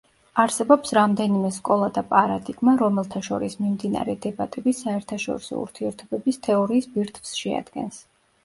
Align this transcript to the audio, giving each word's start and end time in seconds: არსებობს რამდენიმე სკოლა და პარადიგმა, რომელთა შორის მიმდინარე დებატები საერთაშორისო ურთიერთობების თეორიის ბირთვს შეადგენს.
არსებობს 0.43 0.93
რამდენიმე 0.97 1.51
სკოლა 1.57 1.89
და 1.97 2.03
პარადიგმა, 2.13 2.73
რომელთა 2.81 3.21
შორის 3.27 3.57
მიმდინარე 3.65 4.15
დებატები 4.25 4.73
საერთაშორისო 4.81 5.61
ურთიერთობების 5.67 6.41
თეორიის 6.49 6.89
ბირთვს 6.97 7.37
შეადგენს. 7.45 8.03